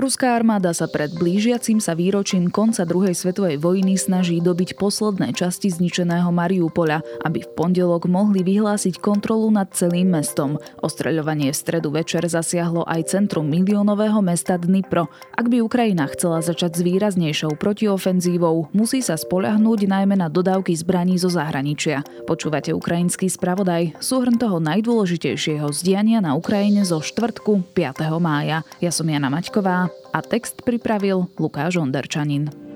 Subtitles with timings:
[0.00, 5.68] Ruská armáda sa pred blížiacim sa výročím konca druhej svetovej vojny snaží dobiť posledné časti
[5.68, 10.56] zničeného Mariupola, aby v pondelok mohli vyhlásiť kontrolu nad celým mestom.
[10.80, 15.12] Ostreľovanie v stredu večer zasiahlo aj centrum miliónového mesta Dnipro.
[15.36, 21.20] Ak by Ukrajina chcela začať s výraznejšou protiofenzívou, musí sa spoľahnúť najmä na dodávky zbraní
[21.20, 22.00] zo zahraničia.
[22.24, 28.00] Počúvate ukrajinský spravodaj, súhrn toho najdôležitejšieho zdiania na Ukrajine zo štvrtku 5.
[28.16, 28.64] mája.
[28.80, 32.70] Ja som Jana Maťková a text pripravil Lukáš Onderčanin.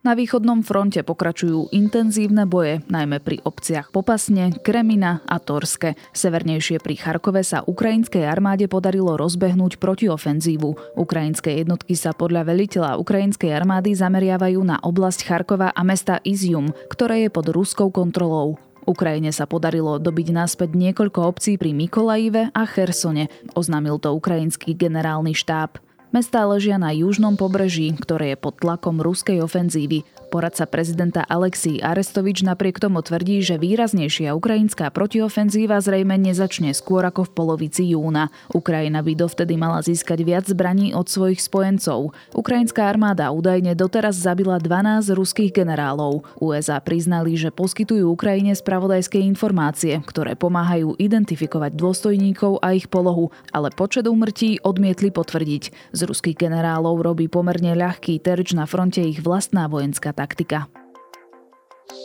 [0.00, 5.92] Na východnom fronte pokračujú intenzívne boje, najmä pri obciach Popasne, Kremina a Torske.
[6.16, 10.96] Severnejšie pri Charkove sa ukrajinskej armáde podarilo rozbehnúť protiofenzívu.
[10.96, 17.28] Ukrajinské jednotky sa podľa veliteľa ukrajinskej armády zameriavajú na oblasť Charkova a mesta Izium, ktoré
[17.28, 18.56] je pod ruskou kontrolou.
[18.90, 25.30] Ukrajine sa podarilo dobiť naspäť niekoľko obcí pri Mikolajive a Chersone, oznámil to ukrajinský generálny
[25.30, 25.78] štáb.
[26.10, 30.02] Mestá ležia na južnom pobreží, ktoré je pod tlakom ruskej ofenzívy.
[30.30, 37.26] Poradca prezidenta Alexij Arestovič napriek tomu tvrdí, že výraznejšia ukrajinská protiofenzíva zrejme nezačne skôr ako
[37.26, 38.30] v polovici júna.
[38.54, 42.14] Ukrajina by dovtedy mala získať viac zbraní od svojich spojencov.
[42.30, 46.22] Ukrajinská armáda údajne doteraz zabila 12 ruských generálov.
[46.38, 53.74] USA priznali, že poskytujú Ukrajine spravodajské informácie, ktoré pomáhajú identifikovať dôstojníkov a ich polohu, ale
[53.74, 55.90] počet úmrtí odmietli potvrdiť.
[55.90, 60.68] Z ruských generálov robí pomerne ľahký terč na fronte ich vlastná vojenská taktika.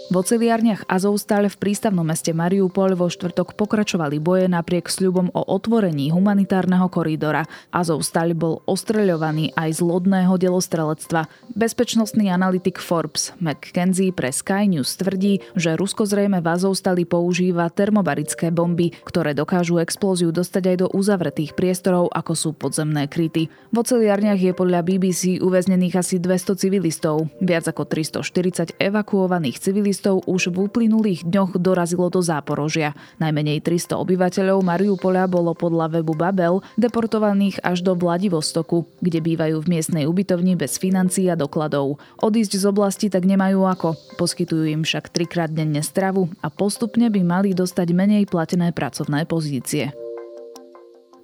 [0.06, 6.14] V oceliárniach Azovstal v prístavnom meste Mariupol vo štvrtok pokračovali boje napriek sľubom o otvorení
[6.14, 7.50] humanitárneho koridora.
[7.74, 11.26] Azovstal bol ostreľovaný aj z lodného delostrelectva.
[11.58, 18.54] Bezpečnostný analytik Forbes McKenzie pre Sky News tvrdí, že Rusko zrejme v Azovstali používa termobarické
[18.54, 23.50] bomby, ktoré dokážu explóziu dostať aj do uzavretých priestorov, ako sú podzemné kryty.
[23.74, 30.24] V oceliárniach je podľa BBC uväznených asi 200 civilistov, viac ako 340 evakuovaných civilistov civilistov
[30.24, 32.96] už v uplynulých dňoch dorazilo do Záporožia.
[33.20, 39.68] Najmenej 300 obyvateľov Mariupola bolo podľa webu Babel deportovaných až do Vladivostoku, kde bývajú v
[39.76, 42.00] miestnej ubytovni bez financií a dokladov.
[42.24, 44.00] Odísť z oblasti tak nemajú ako.
[44.16, 50.05] Poskytujú im však trikrát denne stravu a postupne by mali dostať menej platené pracovné pozície.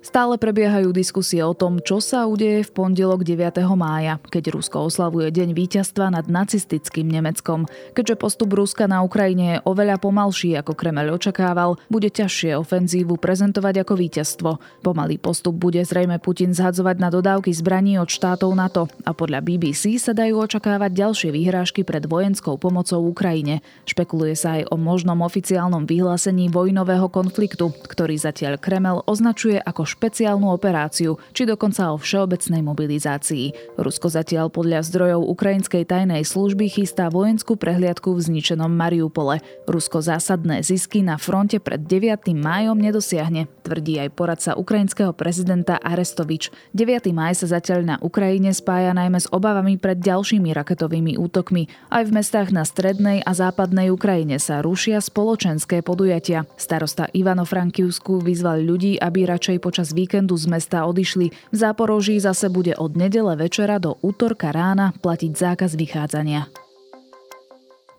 [0.01, 3.61] Stále prebiehajú diskusie o tom, čo sa udeje v pondelok 9.
[3.77, 7.69] mája, keď Rusko oslavuje deň víťazstva nad nacistickým Nemeckom.
[7.93, 13.85] Keďže postup Ruska na Ukrajine je oveľa pomalší, ako Kremel očakával, bude ťažšie ofenzívu prezentovať
[13.85, 14.49] ako víťazstvo.
[14.81, 20.01] Pomalý postup bude zrejme Putin zhadzovať na dodávky zbraní od štátov NATO a podľa BBC
[20.01, 23.61] sa dajú očakávať ďalšie výhrážky pred vojenskou pomocou Ukrajine.
[23.85, 30.47] Špekuluje sa aj o možnom oficiálnom vyhlásení vojnového konfliktu, ktorý zatiaľ Kremel označuje ako špeciálnu
[30.47, 33.75] operáciu, či dokonca o všeobecnej mobilizácii.
[33.75, 39.43] Rusko zatiaľ podľa zdrojov ukrajinskej tajnej služby chystá vojenskú prehliadku v zničenom Mariupole.
[39.67, 42.31] Rusko zásadné zisky na fronte pred 9.
[42.37, 46.53] májom nedosiahne, tvrdí aj poradca ukrajinského prezidenta Arestovič.
[46.77, 47.09] 9.
[47.11, 51.65] maj sa zatiaľ na Ukrajine spája najmä s obavami pred ďalšími raketovými útokmi.
[51.89, 56.45] Aj v mestách na strednej a západnej Ukrajine sa rušia spoločenské podujatia.
[56.53, 61.33] Starosta Ivano Frankiusku vyzval ľudí, aby radšej počas počas víkendu z mesta odišli.
[61.33, 66.60] V Záporoží zase bude od nedele večera do útorka rána platiť zákaz vychádzania.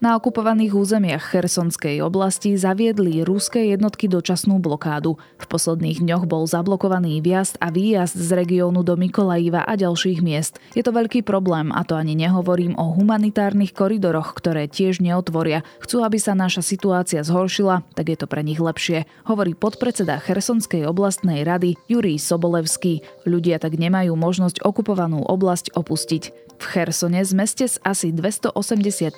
[0.02, 5.14] Na okupovaných územiach Chersonskej oblasti zaviedli ruské jednotky dočasnú blokádu.
[5.38, 10.58] V posledných dňoch bol zablokovaný vjazd a výjazd z regiónu do Mikolajiva a ďalších miest.
[10.74, 15.62] Je to veľký problém a to ani nehovorím o humanitárnych koridoroch, ktoré tiež neotvoria.
[15.78, 20.82] Chcú, aby sa naša situácia zhoršila, tak je to pre nich lepšie, hovorí podpredseda Chersonskej
[20.82, 23.06] oblastnej rady Jurij Sobolevský.
[23.22, 26.51] Ľudia tak nemajú možnosť okupovanú oblasť opustiť.
[26.62, 28.54] V Chersone z meste s asi 280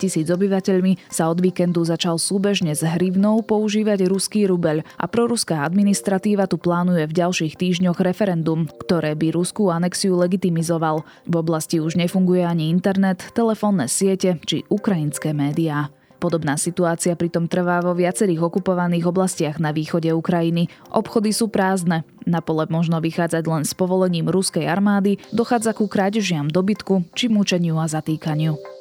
[0.01, 6.49] tisíc obyvateľmi sa od víkendu začal súbežne s hrivnou používať ruský rubeľ a proruská administratíva
[6.49, 11.05] tu plánuje v ďalších týždňoch referendum, ktoré by ruskú anexiu legitimizoval.
[11.29, 15.93] V oblasti už nefunguje ani internet, telefónne siete či ukrajinské médiá.
[16.25, 20.73] Podobná situácia pritom trvá vo viacerých okupovaných oblastiach na východe Ukrajiny.
[20.89, 26.51] Obchody sú prázdne, na pole možno vychádzať len s povolením ruskej armády, dochádza ku krádežiam
[26.51, 28.74] dobytku či mučeniu a zatýkaniu.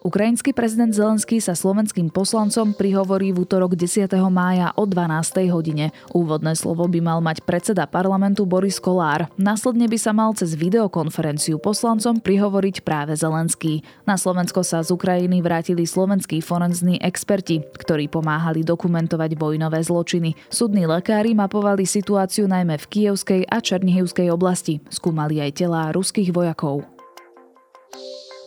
[0.00, 4.08] Ukrajinský prezident Zelenský sa slovenským poslancom prihovorí v útorok 10.
[4.32, 5.44] mája o 12.
[5.52, 5.92] hodine.
[6.16, 9.28] Úvodné slovo by mal mať predseda parlamentu Boris Kolár.
[9.36, 13.84] Následne by sa mal cez videokonferenciu poslancom prihovoriť práve Zelenský.
[14.08, 20.32] Na Slovensko sa z Ukrajiny vrátili slovenskí forenzní experti, ktorí pomáhali dokumentovať vojnové zločiny.
[20.48, 24.80] Súdni lekári mapovali situáciu najmä v Kievskej a Černihivskej oblasti.
[24.88, 26.99] Skúmali aj telá ruských vojakov.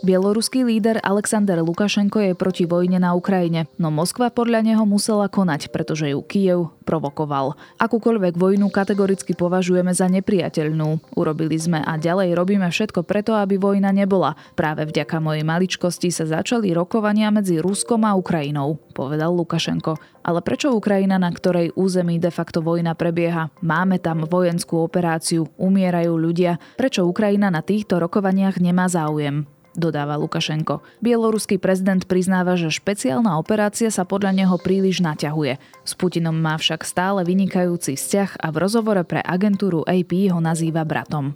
[0.03, 5.71] Bieloruský líder Alexander Lukašenko je proti vojne na Ukrajine, no Moskva podľa neho musela konať,
[5.71, 7.55] pretože ju Kiev provokoval.
[7.79, 11.15] Akúkoľvek vojnu kategoricky považujeme za nepriateľnú.
[11.15, 14.35] Urobili sme a ďalej robíme všetko preto, aby vojna nebola.
[14.59, 19.95] Práve vďaka mojej maličkosti sa začali rokovania medzi Ruskom a Ukrajinou, povedal Lukašenko.
[20.27, 23.55] Ale prečo Ukrajina, na ktorej území de facto vojna prebieha?
[23.63, 26.59] Máme tam vojenskú operáciu, umierajú ľudia.
[26.75, 29.47] Prečo Ukrajina na týchto rokovaniach nemá záujem?
[29.75, 30.81] Dodáva Lukašenko.
[31.03, 35.59] Bieloruský prezident priznáva, že špeciálna operácia sa podľa neho príliš naťahuje.
[35.83, 40.87] S Putinom má však stále vynikajúci vzťah a v rozhovore pre agentúru AP ho nazýva
[40.87, 41.35] bratom.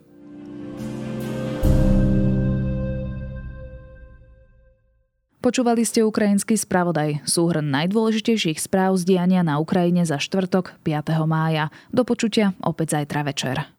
[5.38, 11.24] Počúvali ste ukrajinský spravodaj, súhrn najdôležitejších správ z diania na Ukrajine za štvrtok 5.
[11.24, 11.72] mája.
[11.88, 13.70] Do počutia opäť zajtra večer.